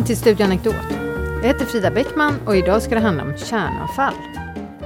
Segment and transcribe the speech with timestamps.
[0.00, 0.92] Välkommen till Studio Anekdot.
[1.42, 4.14] Jag heter Frida Bäckman och idag ska det handla om kärnavfall.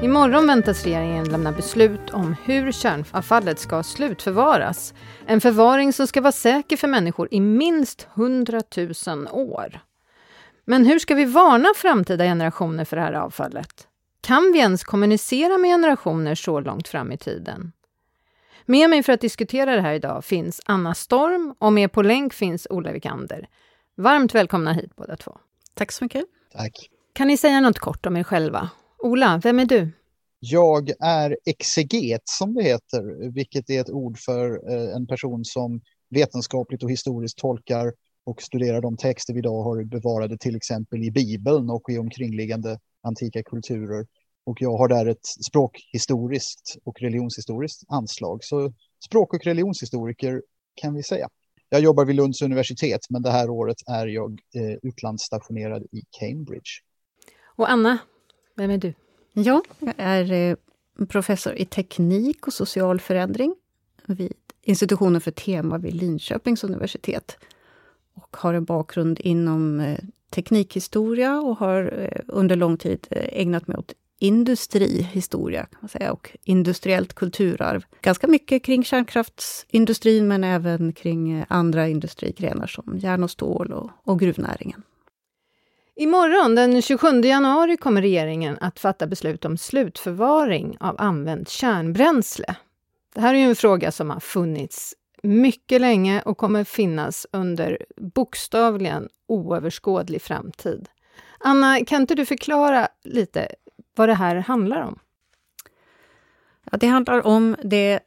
[0.03, 4.95] Imorgon väntas regeringen lämna beslut om hur kärnavfallet ska slutförvaras.
[5.27, 8.63] En förvaring som ska vara säker för människor i minst 100
[9.07, 9.81] 000 år.
[10.65, 13.89] Men hur ska vi varna framtida generationer för det här avfallet?
[14.21, 17.73] Kan vi ens kommunicera med generationer så långt fram i tiden?
[18.67, 22.35] Med mig för att diskutera det här idag finns Anna Storm och med på länk
[22.35, 23.49] finns Ola Wikander.
[23.97, 25.39] Varmt välkomna hit båda två.
[25.75, 26.25] Tack så mycket.
[26.53, 26.91] Tack.
[27.13, 28.71] Kan ni säga något kort om er själva?
[28.99, 29.93] Ola, vem är du?
[30.39, 35.81] Jag är exeget som det heter, vilket är ett ord för eh, en person som
[36.11, 37.93] vetenskapligt och historiskt tolkar
[38.25, 42.79] och studerar de texter vi idag har bevarade till exempel i Bibeln och i omkringliggande
[43.03, 44.07] antika kulturer.
[44.47, 48.39] Och jag har där ett språkhistoriskt och religionshistoriskt anslag.
[48.45, 48.73] Så
[49.07, 50.43] språk och religionshistoriker
[50.75, 51.29] kan vi säga.
[51.75, 56.71] Jag jobbar vid Lunds universitet, men det här året är jag eh, utlandsstationerad i Cambridge.
[57.45, 57.99] Och Anna,
[58.57, 58.95] vem är du?
[59.33, 60.57] Ja, jag är eh,
[61.09, 63.55] professor i teknik och social förändring
[64.07, 67.37] vid institutionen för tema vid Linköpings universitet.
[68.15, 69.99] Och har en bakgrund inom eh,
[70.31, 76.37] teknikhistoria och har eh, under lång tid ägnat mig åt industrihistoria kan man säga, och
[76.45, 77.85] industriellt kulturarv.
[78.03, 83.91] Ganska mycket kring kärnkraftsindustrin men även kring eh, andra industrigrenar som järn och stål och,
[84.05, 84.83] och gruvnäringen.
[85.97, 92.57] Imorgon, den 27 januari, kommer regeringen att fatta beslut om slutförvaring av använt kärnbränsle.
[93.15, 97.79] Det här är ju en fråga som har funnits mycket länge och kommer finnas under
[97.97, 100.89] bokstavligen oöverskådlig framtid.
[101.41, 103.49] Anna, kan inte du förklara lite
[103.95, 104.99] vad det här handlar om?
[106.71, 108.01] Ja, det handlar om det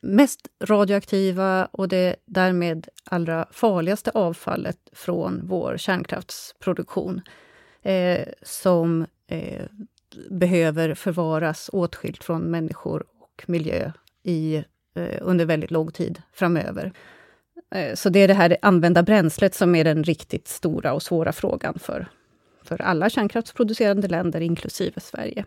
[0.00, 7.20] mest radioaktiva och det därmed allra farligaste avfallet från vår kärnkraftsproduktion
[7.82, 9.64] eh, som eh,
[10.30, 16.92] behöver förvaras åtskilt från människor och miljö i, eh, under väldigt lång tid framöver.
[17.74, 21.32] Eh, så det är det här använda bränslet som är den riktigt stora och svåra
[21.32, 22.06] frågan för,
[22.68, 25.44] för alla kärnkraftsproducerande länder, inklusive Sverige.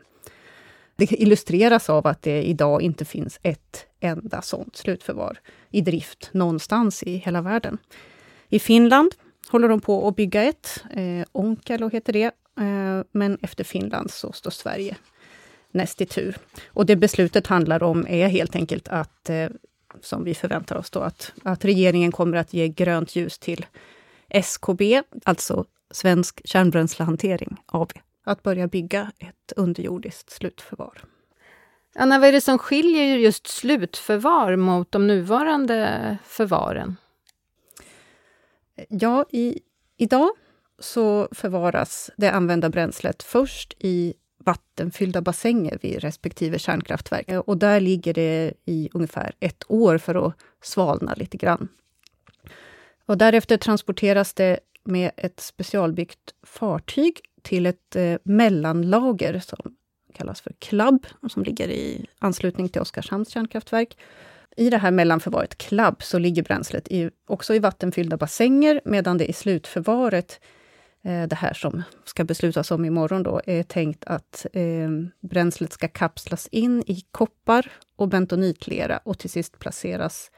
[0.95, 5.39] Det illustreras av att det idag inte finns ett enda sånt slutförvar
[5.69, 7.77] i drift någonstans i hela världen.
[8.49, 9.11] I Finland
[9.49, 14.31] håller de på att bygga ett, eh, Onkalo heter det, eh, men efter Finland så
[14.31, 14.95] står Sverige
[15.71, 16.37] näst i tur.
[16.67, 19.49] Och det beslutet handlar om är helt enkelt att, eh,
[20.01, 23.65] som vi förväntar oss då, att, att regeringen kommer att ge grönt ljus till
[24.29, 27.91] SKB, alltså Svensk Kärnbränslehantering AB,
[28.23, 31.03] att börja bygga ett underjordiskt slutförvar.
[31.95, 36.95] Anna, vad är det som skiljer just slutförvar mot de nuvarande förvaren?
[38.89, 39.59] Ja, i,
[39.97, 40.29] idag
[40.79, 47.47] så förvaras det använda bränslet först i vattenfyllda bassänger vid respektive kärnkraftverk.
[47.47, 51.67] Och där ligger det i ungefär ett år för att svalna lite grann.
[53.05, 59.75] Och därefter transporteras det med ett specialbyggt fartyg till ett eh, mellanlager som
[60.13, 63.97] kallas för CLAB, som ligger i anslutning till Oskarshamns kärnkraftverk.
[64.57, 69.25] I det här mellanförvaret, CLAB, så ligger bränslet i, också i vattenfyllda bassänger, medan det
[69.25, 70.39] i slutförvaret,
[71.03, 74.89] eh, det här som ska beslutas om imorgon, då, är tänkt att eh,
[75.19, 80.31] bränslet ska kapslas in i koppar och bentonitlera och till sist placeras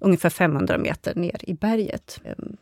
[0.00, 2.20] ungefär 500 meter ner i berget.
[2.24, 2.56] Ehm,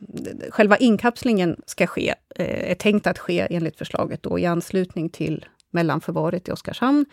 [0.50, 5.46] själva inkapslingen ska ske, eh, är tänkt att ske enligt förslaget då i anslutning till
[5.70, 7.06] mellanförvaret i Oskarshamn,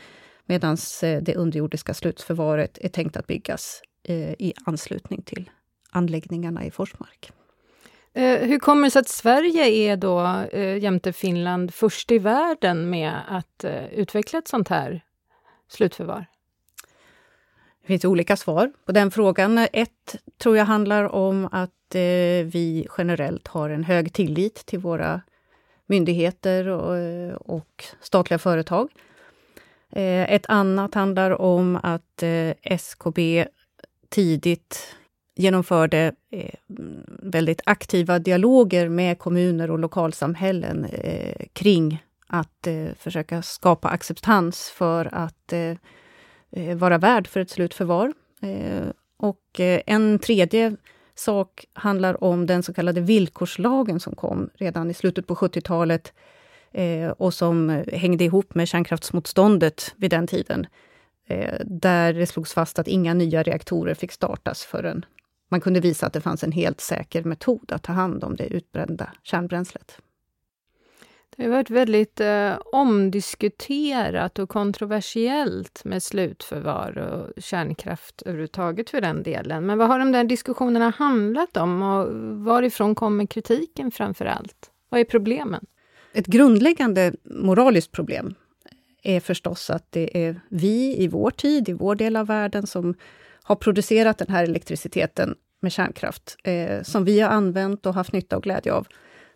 [0.46, 5.50] medan eh, det underjordiska slutförvaret är tänkt att byggas eh, i anslutning till
[5.92, 7.32] anläggningarna i Forsmark.
[8.14, 10.46] Hur kommer det sig att Sverige är då,
[10.82, 15.02] jämte Finland, först i världen med att utveckla ett sånt här
[15.68, 16.26] slutförvar?
[17.90, 19.58] Det finns olika svar på den frågan.
[19.58, 25.22] Ett tror jag handlar om att eh, vi generellt har en hög tillit till våra
[25.86, 28.90] myndigheter och, eh, och statliga företag.
[29.92, 33.46] Eh, ett annat handlar om att eh, SKB
[34.10, 34.96] tidigt
[35.36, 36.56] genomförde eh,
[37.08, 45.54] väldigt aktiva dialoger med kommuner och lokalsamhällen eh, kring att försöka skapa acceptans för att
[46.52, 48.14] Eh, vara värd för ett slutförvar.
[48.42, 50.76] Eh, och eh, en tredje
[51.16, 56.14] sak handlar om den så kallade villkorslagen som kom redan i slutet på 70-talet
[56.72, 60.68] eh, och som eh, hängde ihop med kärnkraftsmotståndet vid den tiden.
[61.66, 65.06] Där det slogs fast att inga nya reaktorer fick startas förrän
[65.50, 68.48] man kunde visa att det fanns en helt säker metod att ta hand om det
[68.48, 69.98] utbrända kärnbränslet.
[71.40, 79.24] Det har varit väldigt eh, omdiskuterat och kontroversiellt med slutförvar och kärnkraft överhuvudtaget för den
[79.24, 79.66] delen.
[79.66, 82.08] Men vad har de där diskussionerna handlat om och
[82.46, 84.72] varifrån kommer kritiken framför allt?
[84.90, 85.66] Vad är problemen?
[86.14, 88.36] Ett grundläggande moraliskt problem
[89.04, 92.96] är förstås att det är vi i vår tid, i vår del av världen, som
[93.44, 98.38] har producerat den här elektriciteten med kärnkraft, eh, som vi har använt och haft nytta
[98.38, 98.88] och glädje av,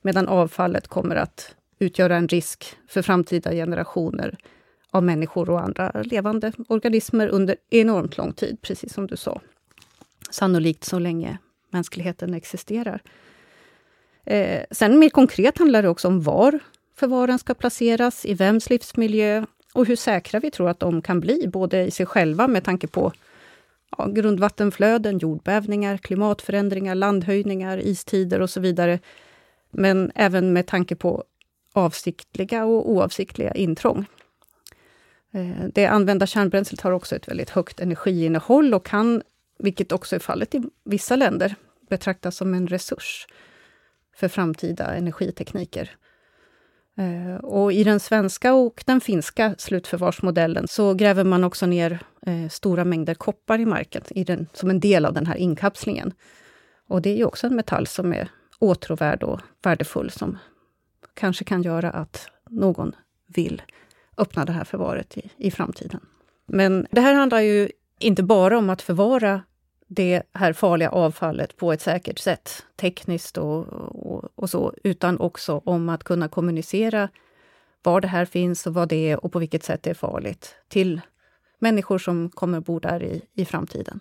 [0.01, 4.37] medan avfallet kommer att utgöra en risk för framtida generationer
[4.91, 9.41] av människor och andra levande organismer under enormt lång tid, precis som du sa.
[10.29, 11.37] Sannolikt så länge
[11.69, 13.01] mänskligheten existerar.
[14.25, 16.59] Eh, sen mer konkret handlar det också om var
[16.95, 21.47] förvaren ska placeras, i vems livsmiljö och hur säkra vi tror att de kan bli,
[21.47, 23.13] både i sig själva med tanke på
[23.97, 28.99] ja, grundvattenflöden, jordbävningar, klimatförändringar, landhöjningar, istider och så vidare.
[29.71, 31.23] Men även med tanke på
[31.73, 34.05] avsiktliga och oavsiktliga intrång.
[35.33, 39.21] Eh, det använda kärnbränslet har också ett väldigt högt energiinnehåll och kan,
[39.59, 41.55] vilket också är fallet i vissa länder,
[41.89, 43.27] betraktas som en resurs
[44.15, 45.95] för framtida energitekniker.
[46.97, 52.49] Eh, och I den svenska och den finska slutförvarsmodellen så gräver man också ner eh,
[52.49, 56.13] stora mängder koppar i marken i den, som en del av den här inkapslingen.
[56.87, 58.29] Och det är ju också en metall som är
[58.59, 60.37] åtråvärd och värdefull som
[61.13, 62.95] kanske kan göra att någon
[63.27, 63.61] vill
[64.17, 65.99] öppna det här förvaret i, i framtiden.
[66.45, 67.69] Men det här handlar ju
[67.99, 69.41] inte bara om att förvara
[69.87, 75.61] det här farliga avfallet på ett säkert sätt, tekniskt och, och, och, så, utan också
[75.65, 77.09] om att kunna kommunicera
[77.83, 80.55] var det här finns och vad det är och på vilket sätt det är farligt
[80.67, 81.01] till
[81.59, 83.99] människor som kommer bo där i, i framtiden.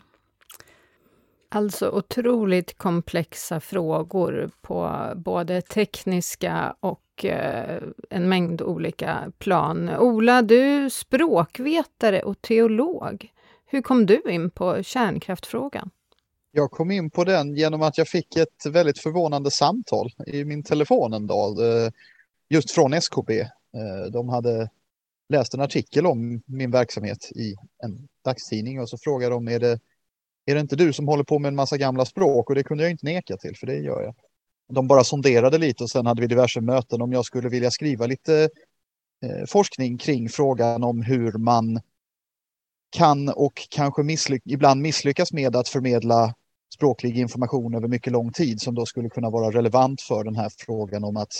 [1.54, 9.90] Alltså otroligt komplexa frågor på både tekniska och eh, en mängd olika plan.
[9.98, 13.32] Ola, du är språkvetare och teolog.
[13.66, 15.90] Hur kom du in på kärnkraftfrågan?
[16.52, 20.62] Jag kom in på den genom att jag fick ett väldigt förvånande samtal i min
[20.62, 21.90] telefon en dag, eh,
[22.48, 23.40] just från SKB.
[23.40, 24.70] Eh, de hade
[25.28, 29.78] läst en artikel om min verksamhet i en dagstidning och så frågade de, är det,
[30.46, 32.48] är det inte du som håller på med en massa gamla språk?
[32.48, 34.14] Och det kunde jag inte neka till, för det gör jag.
[34.68, 38.06] De bara sonderade lite och sen hade vi diverse möten om jag skulle vilja skriva
[38.06, 38.48] lite
[39.24, 41.80] eh, forskning kring frågan om hur man
[42.90, 46.34] kan och kanske misslyck ibland misslyckas med att förmedla
[46.74, 50.50] språklig information över mycket lång tid som då skulle kunna vara relevant för den här
[50.58, 51.32] frågan om att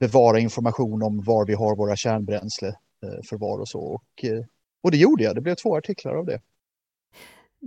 [0.00, 3.80] bevara information om var vi har våra kärnbränsle eh, förvar och så.
[3.80, 4.44] Och, eh,
[4.82, 6.40] och det gjorde jag, det blev två artiklar av det.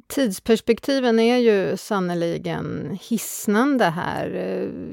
[0.07, 4.29] Tidsperspektiven är ju sannoliken hisnande här.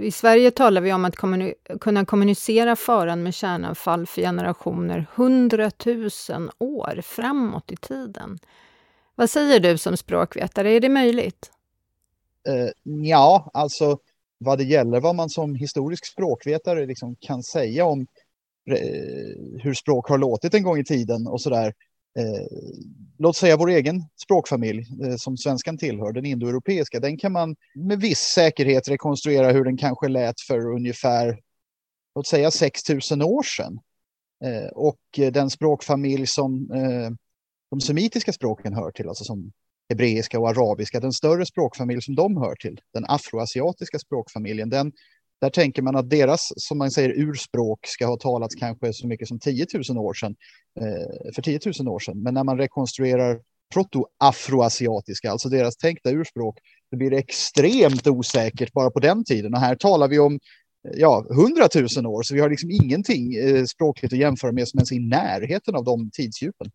[0.01, 6.51] I Sverige talar vi om att kommuni kunna kommunicera faran med kärnavfall för generationer hundratusen
[6.59, 8.39] år framåt i tiden.
[9.15, 11.51] Vad säger du som språkvetare, är det möjligt?
[12.49, 12.71] Uh,
[13.07, 13.99] ja, alltså
[14.39, 18.07] vad det gäller vad man som historisk språkvetare liksom kan säga om
[18.71, 18.77] eh,
[19.63, 21.88] hur språk har låtit en gång i tiden och sådär Eh,
[22.19, 22.47] Eh,
[23.19, 28.01] låt säga vår egen språkfamilj eh, som svenskan tillhör, den indoeuropeiska, den kan man med
[28.01, 31.41] viss säkerhet rekonstruera hur den kanske lät för ungefär,
[32.15, 33.81] låt säga 6000 år sedan.
[34.45, 35.01] Eh, och
[35.33, 36.69] den språkfamilj som
[37.71, 39.53] de semitiska språken hör till, alltså som
[39.89, 44.93] hebreiska och arabiska, den större språkfamilj som de hör till, den afroasiatiska språkfamiljen, den
[45.41, 49.29] där tänker man att deras, som man säger, urspråk ska ha talats kanske så mycket
[49.29, 50.37] som 10 000 år sedan,
[50.81, 52.23] eh, för 10 000 år sedan.
[52.23, 53.41] Men när man rekonstruerar
[53.75, 56.59] protoafroasiatiska, alltså deras tänkta urspråk,
[56.91, 59.55] då blir det extremt osäkert bara på den tiden.
[59.55, 60.39] Och här talar vi om eh,
[60.95, 64.79] ja, 100 000 år, så vi har liksom ingenting eh, språkligt att jämföra med som
[64.79, 66.71] ens är i närheten av de tidsdjupen.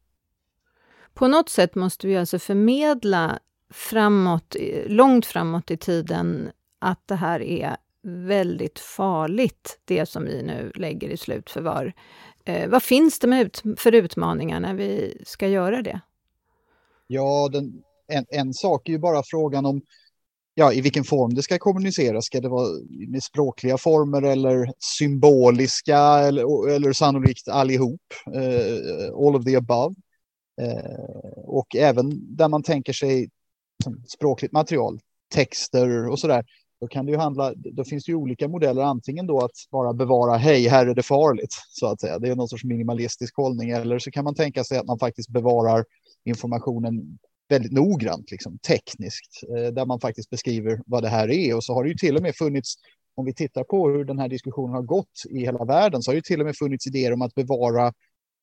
[1.13, 3.39] På något sätt måste vi alltså förmedla
[3.73, 4.55] framåt,
[4.85, 11.09] långt framåt i tiden att det här är väldigt farligt, det som vi nu lägger
[11.09, 11.93] i slutförvar.
[12.45, 15.99] Eh, vad finns det med ut, för utmaningar när vi ska göra det?
[17.07, 19.81] Ja, den, en, en sak är ju bara frågan om
[20.53, 22.25] ja, i vilken form det ska kommuniceras.
[22.25, 22.67] Ska det vara
[23.07, 28.01] med språkliga former eller symboliska eller, eller sannolikt allihop?
[28.35, 29.95] Eh, all of the above.
[30.61, 33.29] Eh, och även där man tänker sig
[34.07, 34.99] språkligt material,
[35.33, 36.45] texter och sådär.
[36.83, 39.93] Då kan det ju handla, då finns det ju olika modeller, antingen då att bara
[39.93, 42.19] bevara hej, här är det farligt, så att säga.
[42.19, 45.29] Det är någon sorts minimalistisk hållning, eller så kan man tänka sig att man faktiskt
[45.29, 45.85] bevarar
[46.25, 51.55] informationen väldigt noggrant, liksom, tekniskt, eh, där man faktiskt beskriver vad det här är.
[51.55, 52.75] Och så har det ju till och med funnits,
[53.15, 56.13] om vi tittar på hur den här diskussionen har gått i hela världen, så har
[56.13, 57.93] det ju till och med funnits idéer om att bevara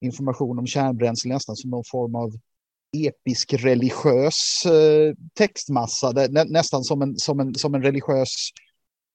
[0.00, 2.32] information om kärnbränsle nästan som någon form av
[2.92, 8.50] episk religiös eh, textmassa, nä, nästan som en, som, en, som en religiös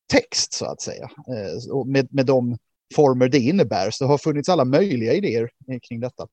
[0.08, 2.58] text så att säga, eh, med, med de
[2.96, 3.92] former det innebär.
[3.92, 6.28] Så det har funnits alla möjliga idéer eh, kring detta.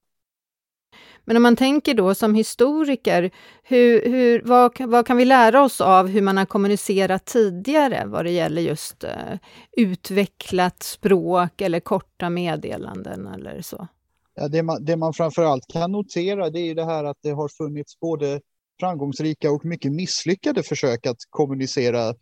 [1.25, 3.30] Men om man tänker då som historiker,
[3.62, 8.25] hur, hur, vad, vad kan vi lära oss av hur man har kommunicerat tidigare vad
[8.25, 9.38] det gäller just eh,
[9.76, 13.88] utvecklat språk eller korta meddelanden eller så?
[14.35, 17.49] Ja, det, man, det man framförallt kan notera det är det här att det har
[17.49, 18.41] funnits både
[18.81, 22.15] framgångsrika och mycket misslyckade försök att kommunicera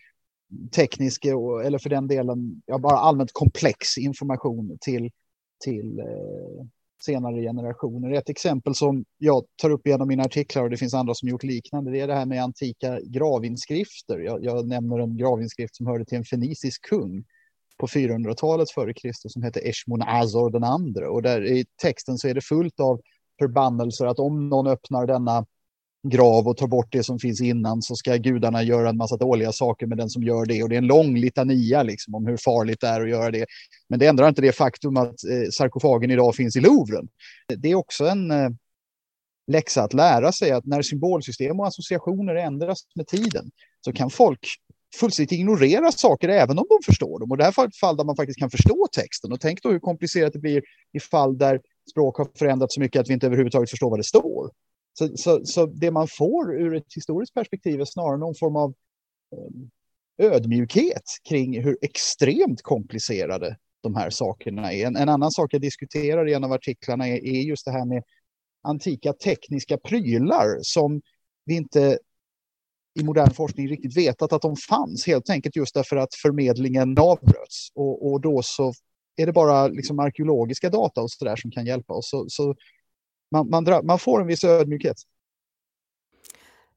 [0.74, 1.24] teknisk
[1.64, 5.10] eller för den delen ja, bara allmänt komplex information till,
[5.64, 6.66] till eh,
[7.04, 8.12] senare generationer.
[8.12, 11.42] Ett exempel som jag tar upp genom mina artiklar och det finns andra som gjort
[11.42, 14.18] liknande, det är det här med antika gravinskrifter.
[14.18, 17.24] Jag, jag nämner en gravinskrift som hörde till en fenicisk kung
[17.80, 21.08] på 400-talet före Kristus som hette Eshmon Azor den andre.
[21.08, 23.00] Och där i texten så är det fullt av
[23.38, 25.46] förbannelser att om någon öppnar denna
[26.08, 29.52] grav och tar bort det som finns innan så ska gudarna göra en massa dåliga
[29.52, 30.62] saker med den som gör det.
[30.62, 33.46] Och det är en lång litania liksom, om hur farligt det är att göra det.
[33.88, 37.08] Men det ändrar inte det faktum att eh, sarkofagen idag finns i Louvren.
[37.56, 38.50] Det är också en eh,
[39.46, 43.50] läxa att lära sig att när symbolsystem och associationer ändras med tiden
[43.84, 44.46] så kan folk
[44.94, 47.30] fullständigt ignorera saker även om de förstår dem.
[47.30, 49.32] Och det här är ett fall där man faktiskt kan förstå texten.
[49.32, 53.00] Och tänk då hur komplicerat det blir i fall där språk har förändrats så mycket
[53.00, 54.50] att vi inte överhuvudtaget förstår vad det står.
[54.92, 58.74] Så, så, så det man får ur ett historiskt perspektiv är snarare någon form av
[59.36, 59.70] ehm,
[60.18, 64.86] ödmjukhet kring hur extremt komplicerade de här sakerna är.
[64.86, 67.84] En, en, annan sak jag diskuterar i en av artiklarna är, är just det här
[67.84, 68.02] med
[68.62, 71.02] antika tekniska prylar som
[71.44, 71.98] vi inte
[72.94, 77.68] i modern forskning riktigt vetat att de fanns, helt enkelt just därför att förmedlingen avbröts.
[77.74, 78.72] Och, och då så
[79.16, 82.10] är det bara liksom arkeologiska data och så där som kan hjälpa oss.
[82.10, 82.54] Så, så
[83.30, 84.96] man, man, man, får en viss ödmjukhet.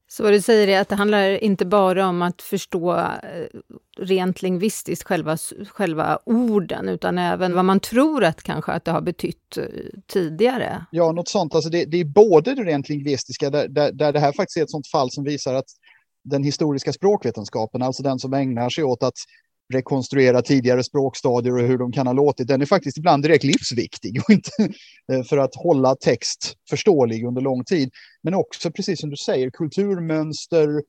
[0.08, 3.46] Så vad du säger är att det handlar inte bara om att förstå eh,
[3.96, 5.36] rent lingvistiskt själva,
[5.68, 9.64] själva orden, utan även vad man tror att kanske att det har betytt eh,
[10.06, 10.86] tidigare?
[10.90, 11.54] Ja, något sånt.
[11.54, 14.62] Alltså det, det är både det rent lingvistiska, där, där, där det här faktiskt är
[14.62, 15.68] ett sånt fall som visar att
[16.24, 19.14] den historiska språkvetenskapen, alltså den som ägnar sig åt att
[19.72, 24.20] rekonstruera tidigare språkstadier och hur de kan ha låtit, den är faktiskt ibland direkt livsviktig
[24.24, 24.50] och inte
[25.12, 27.90] eh, för att hålla text förståelig under lång tid.
[28.22, 30.82] Men också, precis som du säger, kulturmönster,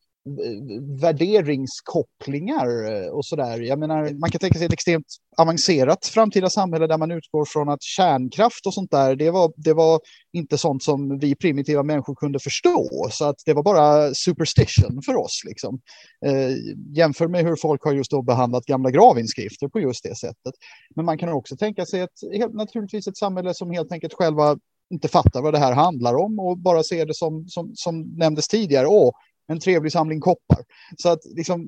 [1.02, 3.60] värderingskopplingar eh, och sådär.
[3.60, 5.06] Jag menar, man kan tänka sig ett extremt
[5.38, 9.74] avancerat framtida samhälle där man utgår från att kärnkraft och sånt där, det var, det
[9.74, 10.00] var
[10.34, 13.08] inte sånt som vi primitiva människor kunde förstå.
[13.12, 15.42] Så att det var bara superstition för oss.
[15.46, 15.80] Liksom.
[16.26, 16.52] Eh,
[16.96, 20.54] jämför med hur folk har just då behandlat gamla gravinskrifter på just det sättet.
[20.96, 24.58] Men man kan också tänka sig ett, naturligtvis ett samhälle som helt enkelt själva
[24.90, 28.48] inte fattar vad det här handlar om och bara ser det som, som, som nämndes
[28.48, 28.88] tidigare.
[28.88, 29.12] Åh,
[29.48, 30.64] en trevlig samling koppar.
[30.98, 31.68] Så att liksom,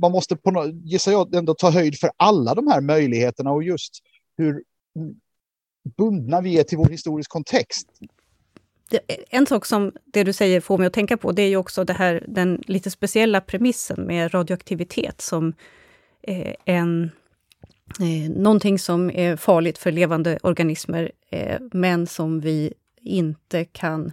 [0.00, 3.62] man måste på något, gissar jag ändå ta höjd för alla de här möjligheterna och
[3.62, 3.98] just
[4.36, 4.62] hur
[5.96, 7.88] bundna vi är till vår historisk kontext.
[9.30, 11.84] En sak som det du säger får mig att tänka på, det är ju också
[11.84, 15.52] det här, den lite speciella premissen med radioaktivitet som
[16.22, 17.10] eh, en,
[18.00, 24.12] eh, någonting som är farligt för levande organismer, eh, men som vi inte kan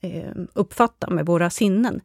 [0.00, 2.00] eh, uppfatta med våra sinnen.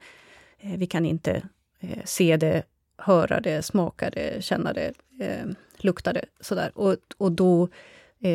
[0.60, 1.42] Eh, vi kan inte
[1.80, 2.64] eh, se det,
[2.98, 5.46] höra det, smaka det, känna det, eh,
[5.78, 6.26] lukta det.
[6.40, 6.72] Sådär.
[6.76, 7.70] Och, och då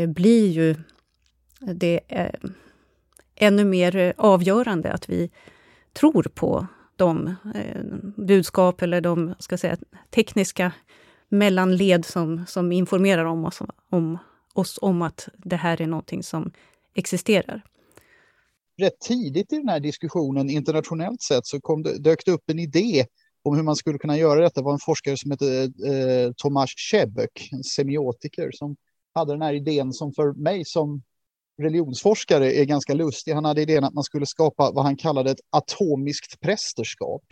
[0.07, 0.75] blir ju
[1.61, 2.00] det
[3.35, 5.31] ännu mer avgörande att vi
[5.93, 7.35] tror på de
[8.17, 9.76] budskap eller de ska säga,
[10.11, 10.73] tekniska
[11.29, 14.19] mellanled som, som informerar om oss, om
[14.55, 16.52] oss om att det här är någonting som
[16.95, 17.62] existerar
[18.79, 22.59] rätt tidigt i den här diskussionen internationellt sett så kom det, dök det upp en
[22.59, 23.07] idé
[23.43, 24.61] om hur man skulle kunna göra detta.
[24.61, 28.76] Det var en forskare som hette eh, Tomas Chebek, en semiotiker, som
[29.14, 31.02] hade den här idén som för mig som
[31.62, 33.33] religionsforskare är ganska lustig.
[33.33, 37.23] Han hade idén att man skulle skapa vad han kallade ett atomiskt prästerskap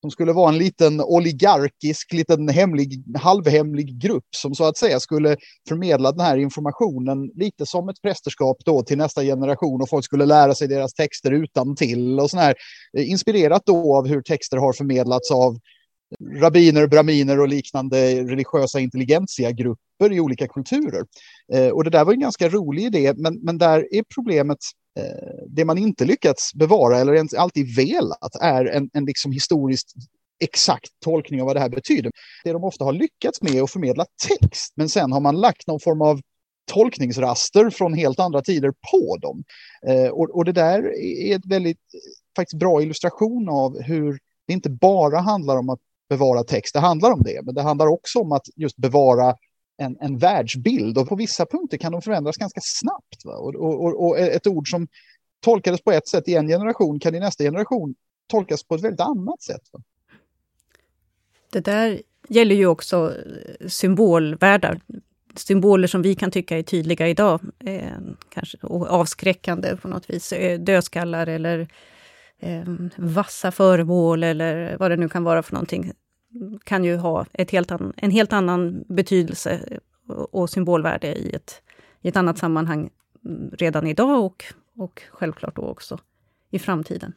[0.00, 5.36] som skulle vara en liten oligarkisk, liten hemlig, halvhemlig grupp som så att säga skulle
[5.68, 10.26] förmedla den här informationen lite som ett prästerskap då till nästa generation och folk skulle
[10.26, 12.54] lära sig deras texter utan till och sån här
[12.98, 18.80] eh, inspirerat då av hur texter har förmedlats av eh, rabbiner, braminer och liknande religiösa
[18.80, 21.04] intelligentsia-grupper i olika kulturer.
[21.52, 24.58] Eh, och det där var en ganska rolig idé, men, men där är problemet
[25.48, 29.94] det man inte lyckats bevara eller ens alltid velat är en, en liksom historiskt
[30.40, 32.12] exakt tolkning av vad det här betyder.
[32.44, 35.66] Det de ofta har lyckats med är att förmedla text, men sen har man lagt
[35.66, 36.20] någon form av
[36.72, 39.44] tolkningsraster från helt andra tider på dem.
[39.86, 41.80] Eh, och, och, det där är ett väldigt
[42.36, 47.10] faktiskt bra illustration av hur det inte bara handlar om att bevara text, det handlar
[47.12, 49.34] om det, men det handlar också om att just bevara
[49.76, 53.24] en, en världsbild och på vissa punkter kan de förändras ganska snabbt.
[53.24, 54.88] Och, och, och, ett ord som
[55.40, 57.94] tolkades på ett sätt i en generation kan i nästa generation
[58.26, 59.62] tolkas på ett väldigt annat sätt.
[59.72, 59.80] Va?
[61.52, 64.80] Det där gäller ju också eh, symbolvärldar.
[65.34, 67.90] Symboler som vi kan tycka är tydliga idag, eh,
[68.28, 70.32] kanske avskräckande på något vis.
[70.32, 71.68] Eh, dödskallar eller
[72.38, 72.64] eh,
[72.96, 75.92] vassa föremål eller vad det nu kan vara för någonting
[76.64, 79.78] kan ju ha ett helt an, en helt annan betydelse
[80.08, 81.62] och symbolvärde i ett,
[82.02, 82.90] i ett annat sammanhang
[83.24, 84.44] mm, redan idag och,
[84.76, 85.98] och självklart då också
[86.50, 87.12] i framtiden.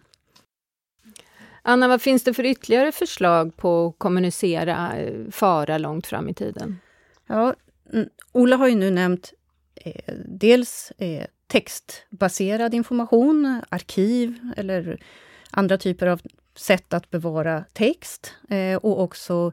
[1.62, 6.34] Anna, vad finns det för ytterligare förslag på att kommunicera eh, fara långt fram i
[6.34, 6.80] tiden?
[7.28, 7.54] Ja,
[7.94, 9.34] mm, Ola har ju nu nämnt
[9.76, 15.04] eh, dels eh, textbaserad information, arkiv eller
[15.52, 16.22] andra typer av
[16.60, 19.51] sätt att bevara text eh, och också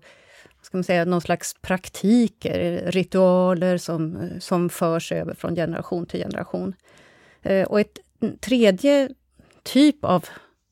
[0.62, 6.20] ska man säga, någon slags praktiker, ritualer som, eh, som förs över från generation till
[6.20, 6.74] generation.
[7.42, 7.98] Eh, och ett
[8.40, 9.08] tredje
[9.62, 10.24] typ av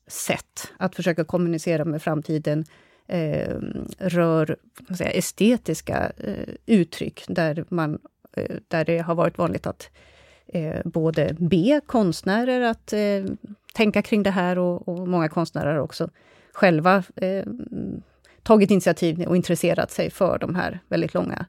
[0.07, 2.65] sätt att försöka kommunicera med framtiden
[3.07, 3.55] eh,
[3.97, 4.57] rör
[4.97, 7.99] säga, estetiska eh, uttryck där, man,
[8.37, 9.89] eh, där det har varit vanligt att
[10.47, 13.25] eh, både be konstnärer att eh,
[13.75, 16.09] tänka kring det här och, och många konstnärer har också
[16.53, 17.43] själva eh,
[18.43, 21.45] tagit initiativ och intresserat sig för de här väldigt långa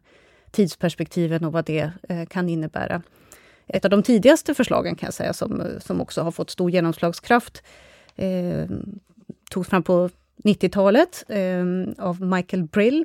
[0.51, 3.03] tidsperspektiven och vad det eh, kan innebära.
[3.67, 7.63] Ett av de tidigaste förslagen kan jag säga, som, som också har fått stor genomslagskraft,
[8.17, 8.67] eh,
[9.51, 10.11] togs fram på
[10.45, 11.65] 90-talet eh,
[11.99, 13.05] av Michael Brill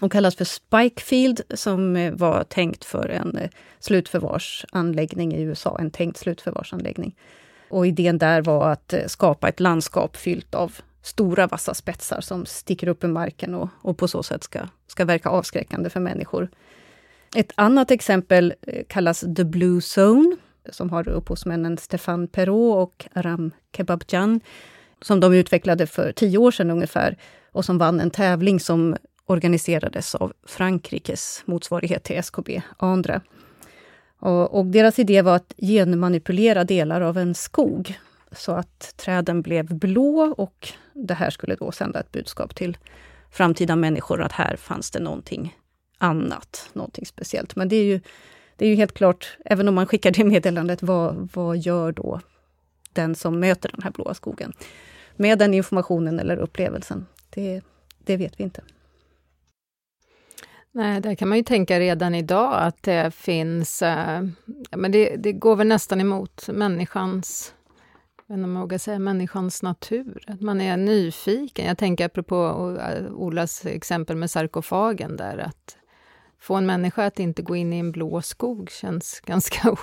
[0.00, 5.90] och kallas för Spikefield, som eh, var tänkt för en eh, slutförvarsanläggning i USA, en
[5.90, 7.16] tänkt slutförvarsanläggning.
[7.70, 12.46] Och idén där var att eh, skapa ett landskap fyllt av stora vassa spetsar som
[12.46, 16.48] sticker upp i marken och, och på så sätt ska, ska verka avskräckande för människor.
[17.36, 20.36] Ett annat exempel eh, kallas The Blue Zone,
[20.70, 24.40] som har upphovsmännen Stefan Perrault och Aram Kebabjan,
[25.02, 27.16] som de utvecklade för tio år sedan ungefär,
[27.52, 33.20] och som vann en tävling som organiserades av Frankrikes motsvarighet till SKB, Andra.
[34.20, 37.98] Och, och, deras idé var att genmanipulera delar av en skog,
[38.32, 42.78] så att träden blev blå och det här skulle då sända ett budskap till
[43.30, 45.56] framtida människor att här fanns det någonting
[45.98, 47.56] annat, någonting speciellt.
[47.56, 48.00] Men det är ju,
[48.56, 52.20] det är ju helt klart, även om man skickar det meddelandet, vad, vad gör då
[52.92, 54.52] den som möter den här blåa skogen?
[55.16, 57.06] Med den informationen eller upplevelsen?
[57.30, 57.60] Det,
[57.98, 58.62] det vet vi inte.
[60.72, 63.82] Nej, där kan man ju tänka redan idag att det finns...
[63.82, 64.22] Äh,
[64.70, 67.54] men det, det, går väl nästan emot människans
[68.30, 71.66] jag vet inte om jag vågar säga människans natur, att man är nyfiken.
[71.66, 72.36] Jag tänker apropå
[72.80, 75.76] eh, Olas exempel med sarkofagen där, att
[76.40, 79.76] få en människa att inte gå in i en blå skog känns ganska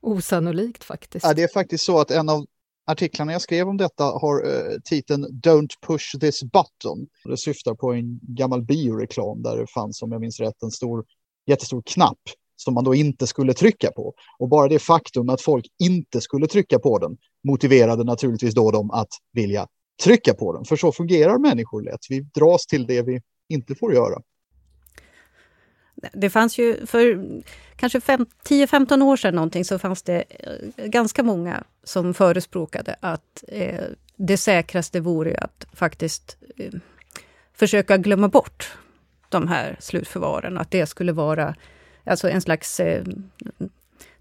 [0.00, 1.26] osannolikt faktiskt.
[1.26, 2.46] Ja, det är faktiskt så att en av
[2.86, 7.06] artiklarna jag skrev om detta har eh, titeln Don't push this button.
[7.24, 11.04] Det syftar på en gammal bioreklam där det fanns, om jag minns rätt, en stor,
[11.46, 12.20] jättestor knapp
[12.56, 14.14] som man då inte skulle trycka på.
[14.38, 17.16] Och bara det faktum att folk inte skulle trycka på den
[17.48, 19.66] motiverade naturligtvis då dem att vilja
[20.04, 20.64] trycka på den.
[20.64, 22.00] För så fungerar människor lätt.
[22.08, 24.22] Vi dras till det vi inte får göra.
[26.12, 27.20] Det fanns ju för
[27.76, 33.84] kanske 10-15 år sedan någonting så fanns det eh, ganska många som förespråkade att eh,
[34.16, 36.72] det säkraste vore att faktiskt eh,
[37.54, 38.76] försöka glömma bort
[39.28, 40.58] de här slutförvaren.
[40.58, 41.54] Att det skulle vara
[42.04, 43.04] alltså en slags eh,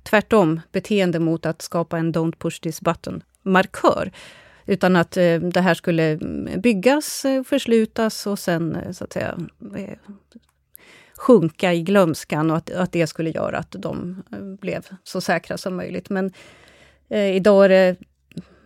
[0.03, 4.11] tvärtom beteende mot att skapa en Don't push this button-markör.
[4.65, 6.17] Utan att eh, det här skulle
[6.57, 9.37] byggas, eh, förslutas och sen eh, så att säga
[9.75, 9.97] eh,
[11.17, 15.57] sjunka i glömskan och att, att det skulle göra att de eh, blev så säkra
[15.57, 16.09] som möjligt.
[16.09, 16.31] Men
[17.09, 17.95] eh, idag är det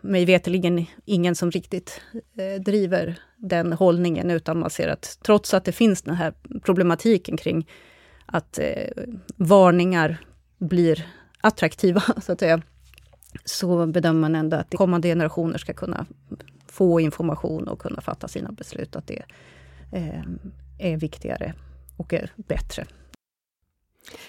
[0.02, 2.02] mig veterligen ingen som riktigt
[2.38, 6.34] eh, driver den hållningen, utan man ser att trots att det finns den här
[6.64, 7.68] problematiken kring
[8.26, 9.04] att eh,
[9.36, 10.18] varningar
[10.58, 11.08] blir
[11.42, 12.62] attraktiva, så att säga,
[13.46, 16.06] så bedömer man ändå att kommande generationer ska kunna
[16.68, 19.24] få information och kunna fatta sina beslut, att det
[19.92, 20.24] eh,
[20.78, 21.54] är viktigare
[22.00, 22.86] och är bättre.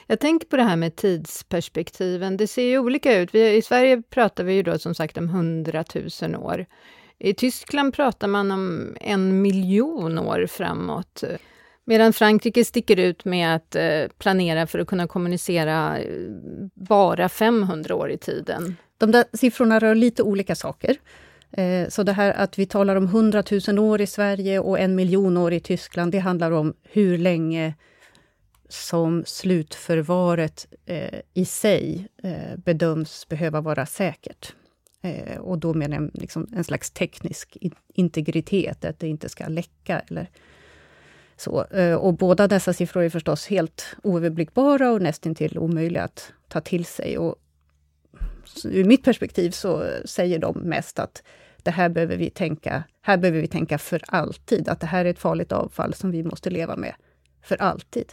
[0.06, 2.36] Jag tänker på det här med tidsperspektiven.
[2.36, 3.34] Det ser ju olika ut.
[3.34, 5.84] Vi, I Sverige pratar vi ju då som sagt om 100
[6.22, 6.66] 000 år.
[7.18, 11.24] I Tyskland pratar man om en miljon år framåt.
[11.84, 16.06] Medan Frankrike sticker ut med att eh, planera för att kunna kommunicera eh,
[16.74, 18.76] bara 500 år i tiden.
[18.98, 20.96] De där siffrorna rör lite olika saker.
[21.52, 24.94] Eh, så det här att vi talar om 100 000 år i Sverige och en
[24.94, 27.74] miljon år i Tyskland, det handlar om hur länge
[28.68, 34.54] som slutförvaret eh, i sig eh, bedöms behöva vara säkert.
[35.40, 37.56] Och då menar jag liksom en slags teknisk
[37.94, 40.30] integritet, att det inte ska läcka eller
[41.36, 41.66] så,
[41.98, 47.18] och båda dessa siffror är förstås helt oöverblickbara och nästintill omöjliga att ta till sig.
[47.18, 47.36] Och
[48.64, 51.22] ur mitt perspektiv så säger de mest att
[51.62, 55.10] det här behöver vi tänka, här behöver vi tänka för alltid, att det här är
[55.10, 56.94] ett farligt avfall som vi måste leva med
[57.42, 58.12] för alltid.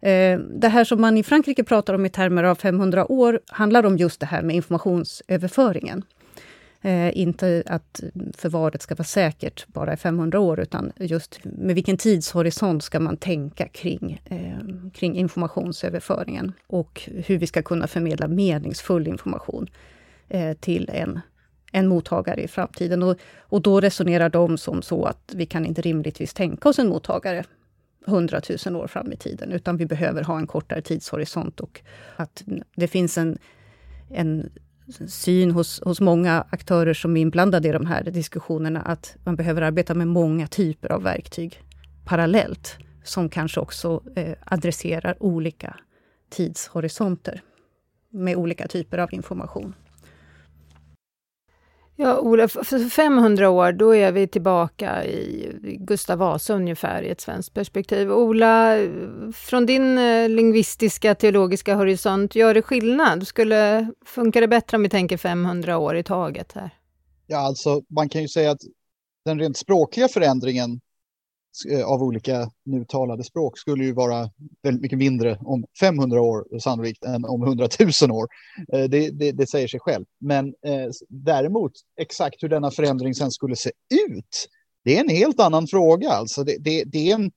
[0.00, 3.86] Eh, det här som man i Frankrike pratar om i termer av 500 år handlar
[3.86, 6.04] om just det här med informationsöverföringen.
[6.84, 8.00] Eh, inte att
[8.36, 13.16] förvaret ska vara säkert bara i 500 år, utan just med vilken tidshorisont ska man
[13.16, 19.66] tänka kring, eh, kring informationsöverföringen och hur vi ska kunna förmedla meningsfull information
[20.28, 21.20] eh, till en,
[21.72, 23.02] en mottagare i framtiden.
[23.02, 26.88] Och, och då resonerar de som så att vi kan inte rimligtvis tänka oss en
[26.88, 27.44] mottagare
[28.06, 31.80] 100 000 år fram i tiden, utan vi behöver ha en kortare tidshorisont och
[32.16, 32.44] att
[32.76, 33.38] det finns en,
[34.10, 34.50] en
[35.08, 39.62] syn hos, hos många aktörer som är inblandade i de här diskussionerna, att man behöver
[39.62, 41.62] arbeta med många typer av verktyg
[42.04, 45.76] parallellt, som kanske också eh, adresserar olika
[46.30, 47.42] tidshorisonter
[48.10, 49.74] med olika typer av information.
[51.96, 57.20] Ja, Ola, för 500 år, då är vi tillbaka i Gustav Vasa ungefär i ett
[57.20, 58.12] svenskt perspektiv.
[58.12, 58.76] Ola,
[59.34, 63.26] från din eh, lingvistiska teologiska horisont, gör det skillnad?
[63.26, 66.70] Skulle, funkar det bättre om vi tänker 500 år i taget här?
[67.26, 68.60] Ja, alltså man kan ju säga att
[69.24, 70.80] den rent språkliga förändringen
[71.70, 74.30] Eh, av olika nu talade språk skulle ju vara
[74.62, 77.68] väldigt mycket mindre om 500 år sannolikt än om 100
[78.02, 78.28] 000 år.
[78.72, 80.04] Eh, det, det, det säger sig själv.
[80.20, 83.70] Men eh, däremot exakt hur denna förändring sen skulle se
[84.08, 84.48] ut,
[84.84, 86.10] det är en helt annan fråga.
[86.10, 87.30] Alltså det, det, det är, en,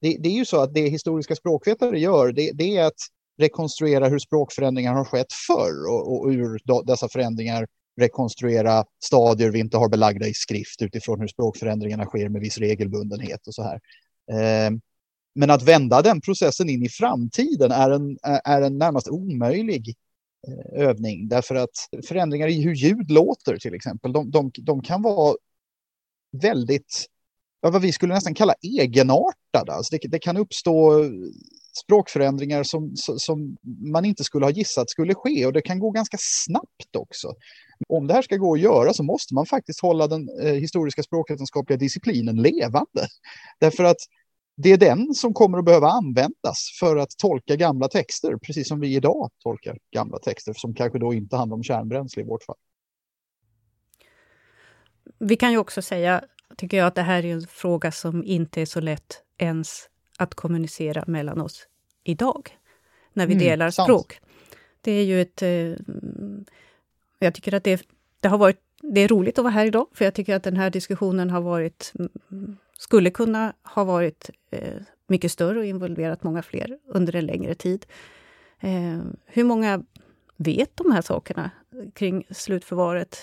[0.00, 3.00] det, det, är ju så att det historiska språkvetare gör, det, det är att
[3.38, 9.76] rekonstruera hur språkförändringar har skett förr och, och hur dessa förändringar rekonstruera stadier vi inte
[9.76, 13.80] har belagda i skrift utifrån hur språkförändringarna sker med viss regelbundenhet och så här.
[14.32, 14.80] Ehm,
[15.34, 19.94] men att vända den processen in i framtiden är en, är en närmast omöjlig
[20.48, 25.02] eh, övning därför att förändringar i hur ljud låter till exempel, de, de, de kan
[25.02, 25.36] vara
[26.42, 27.06] väldigt,
[27.60, 29.72] vad vi skulle nästan kalla egenartade.
[29.72, 31.04] Alltså det, det kan uppstå
[31.76, 33.56] språkförändringar som, som
[33.92, 37.34] man inte skulle ha gissat skulle ske och det kan gå ganska snabbt också.
[37.88, 41.02] Om det här ska gå att göra så måste man faktiskt hålla den eh, historiska
[41.02, 43.08] språkvetenskapliga disciplinen levande.
[43.60, 43.96] Därför att
[44.56, 48.80] det är den som kommer att behöva användas för att tolka gamla texter, precis som
[48.80, 52.56] vi idag tolkar gamla texter som kanske då inte handlar om kärnbränsle i vårt fall.
[55.18, 56.24] Vi kan ju också säga,
[56.56, 60.34] tycker jag, att det här är en fråga som inte är så lätt ens att
[60.34, 61.68] kommunicera mellan oss
[62.04, 62.58] idag,
[63.12, 63.86] när vi mm, delar sant.
[63.86, 64.20] språk.
[64.80, 65.42] Det är ju ett...
[65.42, 65.74] Eh,
[67.18, 67.88] jag tycker att det,
[68.20, 70.56] det, har varit, det är roligt att vara här idag, för jag tycker att den
[70.56, 71.92] här diskussionen har varit,
[72.78, 74.74] skulle kunna ha varit eh,
[75.06, 77.86] mycket större och involverat många fler under en längre tid.
[78.60, 79.84] Eh, hur många
[80.36, 81.50] vet de här sakerna
[81.94, 83.18] kring slutförvaret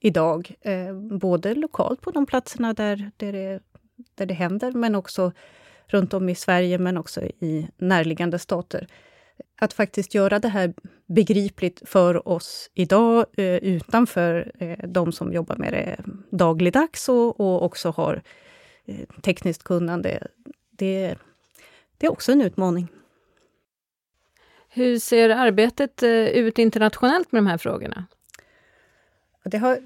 [0.00, 0.54] idag?
[1.20, 3.60] Både lokalt på de platserna där, där, det,
[4.14, 5.32] där det händer, men också
[5.86, 8.86] runt om i Sverige, men också i närliggande stater.
[9.58, 10.74] Att faktiskt göra det här
[11.06, 15.96] begripligt för oss idag, eh, utanför eh, de som jobbar med det
[16.30, 18.22] dagligdags och, och också har
[18.84, 20.26] eh, tekniskt kunnande,
[20.70, 21.16] det,
[21.98, 22.88] det är också en utmaning.
[24.68, 28.06] Hur ser arbetet ut internationellt med de här frågorna?
[29.44, 29.78] Det har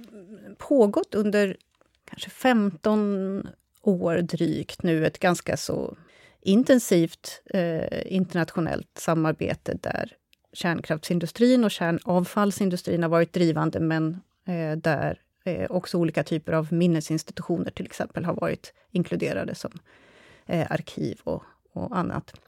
[0.59, 1.57] pågått under
[2.05, 3.49] kanske 15
[3.83, 5.97] år drygt nu ett ganska så
[6.41, 10.13] intensivt eh, internationellt samarbete där
[10.53, 17.71] kärnkraftsindustrin och kärnavfallsindustrin har varit drivande, men eh, där eh, också olika typer av minnesinstitutioner
[17.71, 19.73] till exempel har varit inkluderade som
[20.47, 22.41] eh, arkiv och, och annat.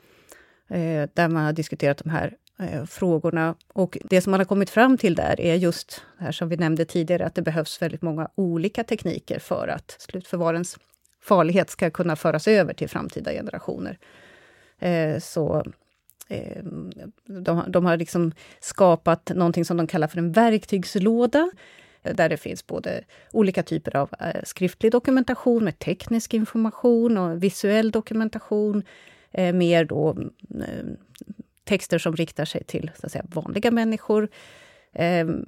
[0.69, 3.55] Eh, där man har diskuterat de här eh, frågorna.
[3.73, 6.57] Och det som man har kommit fram till där är just det här som vi
[6.57, 10.79] nämnde tidigare, att det behövs väldigt många olika tekniker för att slutförvarens
[11.23, 13.99] farlighet ska kunna föras över till framtida generationer.
[14.79, 15.65] Eh, så
[16.29, 16.63] eh,
[17.25, 21.51] de, de, har liksom skapat någonting som de kallar för en verktygslåda
[22.03, 27.43] eh, där det finns både olika typer av eh, skriftlig dokumentation med teknisk information och
[27.43, 28.83] visuell dokumentation.
[29.31, 30.31] Eh, mer då mm,
[30.61, 30.85] eh,
[31.65, 34.29] texter som riktar sig till så att säga, vanliga människor.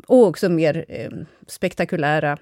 [0.07, 0.85] och också mer
[1.47, 2.39] spektakulära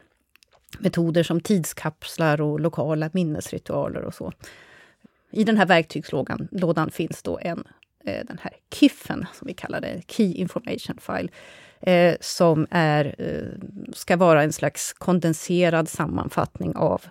[0.79, 4.33] metoder som tidskapslar och lokala minnesritualer och så.
[5.31, 7.65] I den här verktygslådan lådan finns då en,
[8.05, 11.29] eh, den här KIFen, som vi kallar det, Key Information File,
[11.81, 17.03] eh, som är, eh, ska vara en slags kondenserad sammanfattning av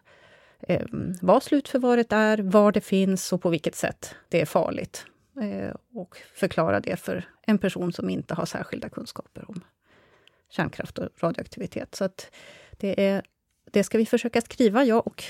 [0.68, 0.86] eh,
[1.22, 5.06] vad slutförvaret är, var det finns och på vilket sätt det är farligt.
[5.42, 9.62] Eh, och förklara det för en person som inte har särskilda kunskaper om
[10.50, 11.96] kärnkraft och radioaktivitet.
[11.96, 12.32] Så att
[12.78, 13.22] det, är,
[13.72, 15.24] det ska vi försöka skriva, jag och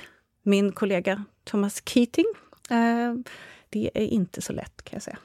[0.44, 2.26] min kollega Thomas Keating.
[2.70, 3.14] Eh,
[3.70, 5.18] det är inte så lätt, kan jag säga.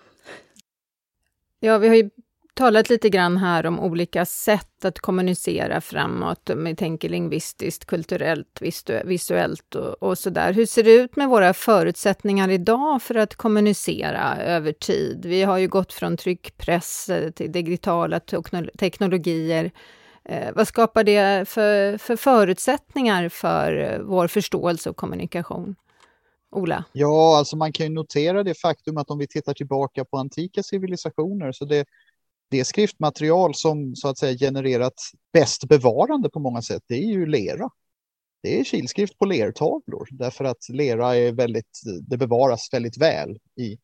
[1.60, 2.10] Ja, vi har ju
[2.54, 6.50] talat lite grann här om olika sätt att kommunicera framåt.
[6.56, 8.62] Vi tänker lingvistiskt, kulturellt,
[9.04, 10.52] visuellt och, och sådär.
[10.52, 15.26] Hur ser det ut med våra förutsättningar idag för att kommunicera över tid?
[15.26, 18.20] Vi har ju gått från tryckpress eh, till digitala
[18.78, 19.70] teknologier.
[20.28, 25.76] Eh, vad skapar det för, för förutsättningar för eh, vår förståelse och kommunikation?
[26.50, 26.84] Ola?
[26.92, 30.62] Ja, alltså man kan ju notera det faktum att om vi tittar tillbaka på antika
[30.62, 31.86] civilisationer så det
[32.48, 34.94] det skriftmaterial som så att säga genererat
[35.32, 37.70] bäst bevarande på många sätt, det är ju lera.
[38.42, 43.78] Det är kilskrift på lertavlor därför att lera är väldigt, det bevaras väldigt väl i,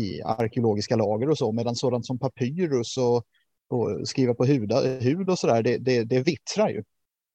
[0.00, 3.26] i arkeologiska lager och så, medan sådant som papyrus och,
[3.72, 6.82] och skriva på hud, hud och sådär, det, det, det vittrar ju.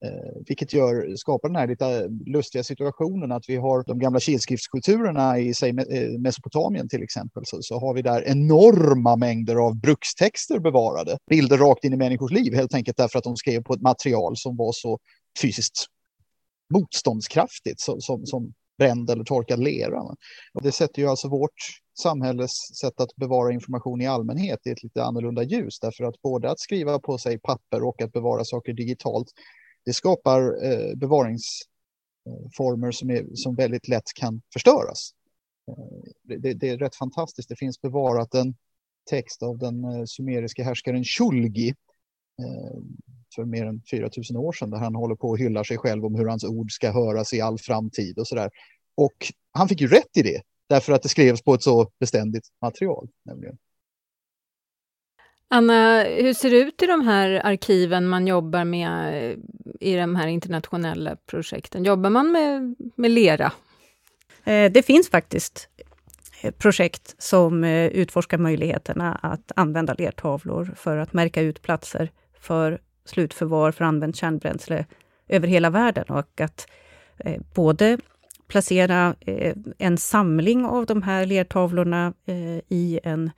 [0.06, 5.40] Eh, vilket gör, skapar den här lite lustiga situationen att vi har de gamla kilskriftskulturerna
[5.40, 7.44] i säg, eh, Mesopotamien till exempel.
[7.46, 11.18] Så, så har vi där enorma mängder av brukstexter bevarade.
[11.30, 14.38] Bilder rakt in i människors liv helt enkelt därför att de skrev på ett material
[14.38, 15.00] som var så
[15.42, 15.86] fysiskt
[16.74, 20.04] motståndskraftigt som, som, som bränd eller torkad lera.
[20.64, 25.04] Det sätter ju alltså vårt samhälles sätt att bevara information i allmänhet i ett lite
[25.04, 25.80] annorlunda ljus.
[25.80, 29.28] Därför att både att skriva på sig papper och att bevara saker digitalt
[29.88, 35.12] det skapar eh, bevaringsformer som, är, som väldigt lätt kan förstöras.
[35.72, 37.50] Eh, det, det, är rätt fantastiskt.
[37.50, 38.56] Det finns bevarat en
[39.10, 41.70] text av den eh, sumeriska härskaren Shulgi
[42.40, 42.78] eh,
[43.36, 46.16] för mer än 4000 år sedan där han håller på och hyllar sig själv om
[46.16, 48.50] hur hans ord ska höras i all framtid och sådär.
[48.96, 52.48] Och han fick ju rätt i det därför att det skrevs på ett så beständigt
[52.62, 53.08] material.
[53.26, 53.58] Nämligen.
[55.50, 59.38] Anna, hur ser det ut i de här arkiven man jobbar med eh,
[59.80, 61.84] i de här internationella projekten?
[61.84, 63.52] Jobbar man med, med lera?
[64.44, 65.70] Eh, det finns faktiskt
[66.42, 73.72] eh, projekt som utforskar möjligheterna att använda lertavlor för att märka ut platser för slutförvar
[73.72, 74.86] för använt kärnbränsle
[75.28, 76.68] över hela världen och att
[77.18, 77.98] eh, både
[78.48, 83.32] placera eh, en samling av de här lertavlorna eh, i en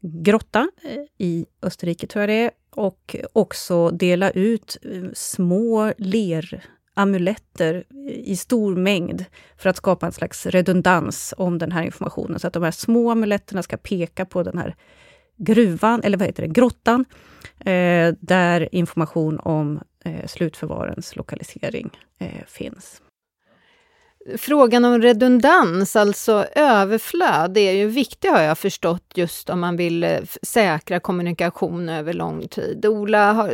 [0.00, 7.84] grotta eh, i Österrike, tror jag det är, och också dela ut eh, små leramuletter
[8.06, 9.24] i stor mängd
[9.56, 12.40] för att skapa en slags redundans om den här informationen.
[12.40, 14.76] Så att de här små amuletterna ska peka på den här
[15.40, 17.04] gruvan, eller vad heter det, grottan,
[17.58, 23.02] eh, där information om eh, slutförvarens lokalisering eh, finns.
[24.38, 29.76] Frågan om redundans, alltså överflöd, det är ju viktigt har jag förstått just om man
[29.76, 32.86] vill eh, säkra kommunikation över lång tid.
[32.86, 33.48] Ola,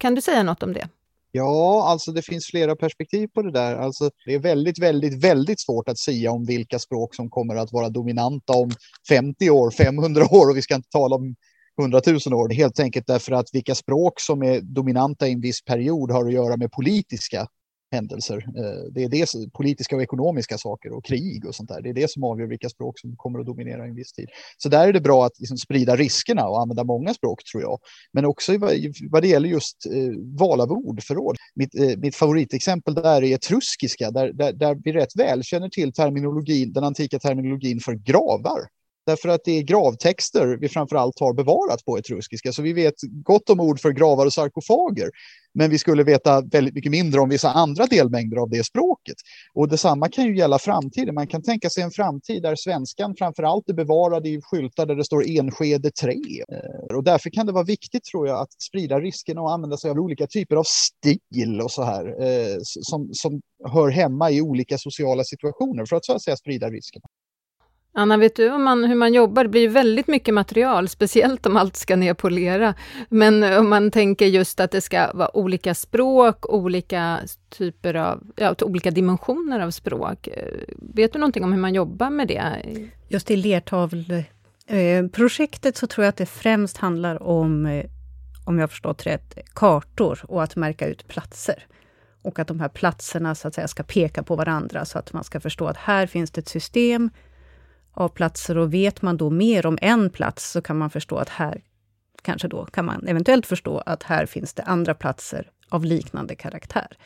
[0.00, 0.88] kan du säga något om det?
[1.32, 3.76] Ja, alltså det finns flera perspektiv på det där.
[3.76, 7.72] Alltså, det är väldigt, väldigt, väldigt svårt att säga om vilka språk som kommer att
[7.72, 8.70] vara dominanta om
[9.08, 11.34] 50 år, 500 år och vi ska inte tala om
[11.80, 12.48] 100 000 år.
[12.48, 16.32] Helt enkelt därför att vilka språk som är dominanta i en viss period har att
[16.32, 17.46] göra med politiska
[17.90, 18.36] händelser.
[18.36, 21.82] Eh, det är det politiska och ekonomiska saker och krig och sånt där.
[21.82, 24.28] Det är det som avgör vilka språk som kommer att dominera en viss tid.
[24.56, 27.78] Så där är det bra att liksom sprida riskerna och använda många språk tror jag.
[28.12, 28.58] Men också
[29.10, 31.36] vad det gäller just eh, val av ordförråd.
[31.54, 35.92] Mitt, eh, mitt favoritexempel där är etruskiska där, där, där vi rätt väl känner till
[35.92, 38.77] terminologin, den antika terminologin för gravar.
[39.08, 42.52] Därför att det är gravtexter vi framförallt har bevarat på etruskiska.
[42.52, 45.10] Så vi vet gott om ord för gravar och sarkofager.
[45.54, 49.16] Men vi skulle veta väldigt mycket mindre om vissa andra delmängder av det språket.
[49.54, 51.14] Och detsamma kan ju gälla framtiden.
[51.14, 55.04] Man kan tänka sig en framtid där svenskan framförallt är bevarad i skyltar där det
[55.04, 56.12] står Enskede 3.
[56.12, 59.90] Eh, och därför kan det vara viktigt tror jag att sprida riskerna och använda sig
[59.90, 63.40] av olika typer av stil och så här eh, som, som
[63.72, 67.04] hör hemma i olika sociala situationer för att så att säga sprida riskerna.
[67.98, 69.42] Anna, vet du om man, hur man jobbar?
[69.42, 72.74] Det blir väldigt mycket material, speciellt om allt ska ner på lera.
[73.08, 78.54] Men om man tänker just att det ska vara olika språk, olika typer av, ja,
[78.60, 80.28] olika dimensioner av språk.
[80.76, 82.62] Vet du någonting om hur man jobbar med det?
[83.08, 87.84] Just i lertavleprojektet eh, så tror jag att det främst handlar om, eh,
[88.46, 91.66] om jag förstått rätt, kartor och att märka ut platser
[92.22, 95.24] och att de här platserna så att säga ska peka på varandra så att man
[95.24, 97.10] ska förstå att här finns det ett system
[97.98, 101.28] av platser och vet man då mer om en plats så kan man förstå att
[101.28, 101.62] här
[102.22, 106.96] kanske då kan man eventuellt förstå att här finns det andra platser av liknande karaktär.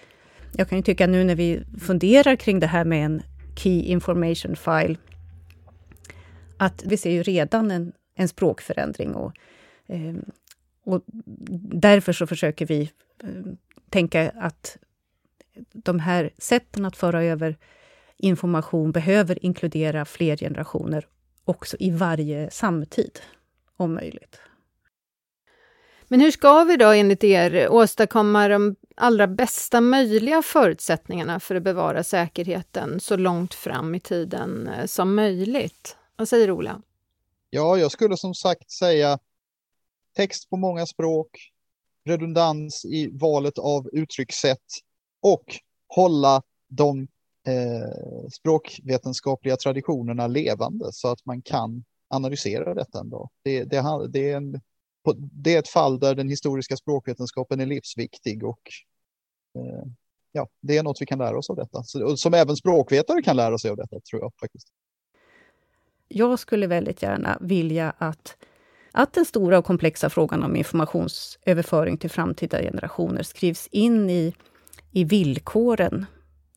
[0.57, 3.23] Jag kan ju tycka nu när vi funderar kring det här med en
[3.57, 4.97] Key Information File,
[6.57, 9.33] att vi ser ju redan en, en språkförändring och,
[9.87, 10.15] eh,
[10.85, 11.03] och
[11.73, 12.91] därför så försöker vi
[13.23, 13.29] eh,
[13.91, 14.79] tänka att
[15.73, 17.57] de här sätten att föra över
[18.17, 21.07] information behöver inkludera fler generationer
[21.45, 23.21] också i varje samtid,
[23.77, 24.41] om möjligt.
[26.09, 31.63] Men hur ska vi då enligt er åstadkomma de allra bästa möjliga förutsättningarna för att
[31.63, 35.97] bevara säkerheten så långt fram i tiden eh, som möjligt?
[36.17, 36.83] Vad säger Ola?
[37.51, 39.19] Ja, jag skulle som sagt säga
[40.17, 41.53] text på många språk,
[42.05, 44.67] redundans i valet av uttryckssätt
[45.23, 45.45] och
[45.89, 47.09] hålla de
[47.47, 53.31] eh, språkvetenskapliga traditionerna levande så att man kan analysera detta ändå.
[53.43, 54.61] Det, det, det, är en,
[55.17, 58.61] det är ett fall där den historiska språkvetenskapen är livsviktig och
[59.59, 59.87] eh,
[60.33, 61.83] ja, det är något vi kan lära oss av detta.
[61.83, 64.69] Så, som även språkvetare kan lära sig av detta, tror jag faktiskt.
[66.09, 68.37] Jag skulle väldigt gärna vilja att,
[68.93, 74.35] att den stora och komplexa frågan om informationsöverföring till framtida generationer skrivs in i,
[74.91, 76.07] i villkoren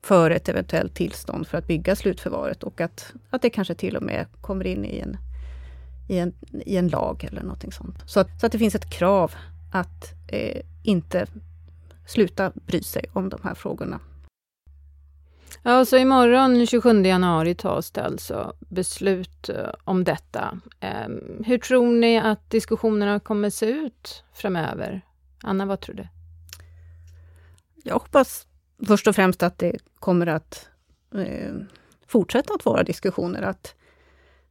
[0.05, 4.03] för ett eventuellt tillstånd för att bygga slutförvaret och att, att det kanske till och
[4.03, 5.17] med kommer in i en,
[6.09, 6.33] i en,
[6.65, 7.95] i en lag eller någonting sånt.
[8.05, 9.31] Så att, så att det finns ett krav
[9.71, 11.27] att eh, inte
[12.07, 13.99] sluta bry sig om de här frågorna.
[15.63, 20.59] Ja, så imorgon 27 januari tas det alltså beslut eh, om detta.
[20.79, 25.01] Ehm, hur tror ni att diskussionerna kommer se ut framöver?
[25.43, 26.07] Anna, vad tror du?
[27.83, 28.47] Jag hoppas
[28.87, 30.69] först och främst att det kommer att
[31.15, 31.53] eh,
[32.07, 33.75] fortsätta att vara diskussioner, att,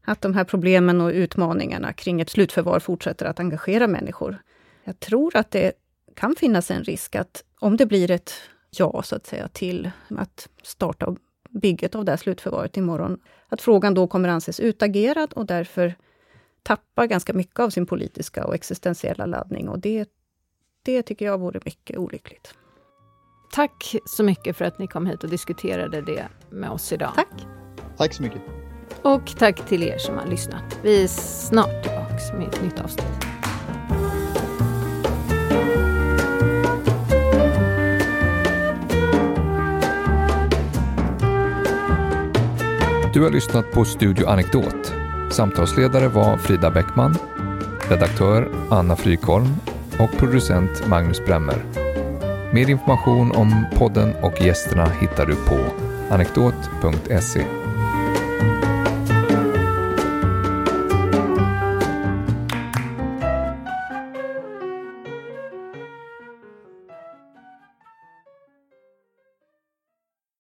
[0.05, 4.39] att de här problemen och utmaningarna kring ett slutförvar fortsätter att engagera människor.
[4.85, 5.73] Jag tror att det
[6.15, 8.33] kan finnas en risk att om det blir ett
[8.71, 11.17] ja, så att säga, till att starta
[11.51, 15.95] bygget av det här slutförvaret imorgon, att frågan då kommer anses utagerad och därför
[16.63, 19.69] tappar ganska mycket av sin politiska och existentiella laddning.
[19.69, 20.09] Och det,
[20.83, 22.55] det tycker jag vore mycket olyckligt.
[23.55, 27.13] Tack så mycket för att ni kom hit och diskuterade det med oss idag.
[27.15, 27.47] Tack.
[27.97, 28.43] Tack så mycket.
[29.03, 30.79] Och tack till er som har lyssnat.
[30.83, 33.07] Vi är snart tillbaka med ett nytt avsnitt.
[43.15, 44.93] Du har lyssnat på Studio Anekdot.
[45.31, 47.17] Samtalsledare var Frida Bäckman,
[47.89, 49.49] redaktör Anna Frykholm
[50.01, 51.84] och producent Magnus Bremmer.
[52.55, 55.59] Mer information om podden och gästerna hittar du på
[56.11, 57.64] anekdot.se